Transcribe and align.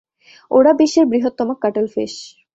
ওরা 0.51 0.71
বিশ্বের 0.73 1.05
বৃহত্তম 1.05 1.49
কাটলফিশ। 1.63 2.13